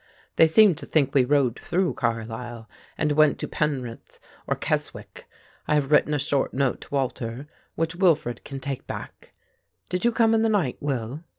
[0.35, 2.67] They seem to think we rode through Carlisle
[2.97, 5.27] and went to Penrith or Keswick.
[5.67, 9.31] I have written a short note to Walter, which Wilfred can take back.
[9.89, 11.23] Did you come in the night, Will?"